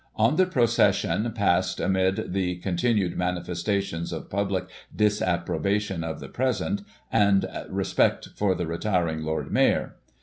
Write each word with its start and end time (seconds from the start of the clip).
On 0.15 0.35
the 0.35 0.47
procession 0.47 1.31
passed 1.33 1.79
amid 1.79 2.33
the 2.33 2.55
continued 2.55 3.15
manifestations 3.15 4.11
of 4.11 4.31
public 4.31 4.65
disapprobation 4.95 6.03
of 6.03 6.19
the 6.19 6.27
present, 6.27 6.81
and 7.11 7.45
respect 7.69 8.29
for 8.35 8.55
the 8.55 8.65
retir 8.65 9.07
ing 9.11 9.21
Lord 9.21 9.51
Mayor. 9.51 9.93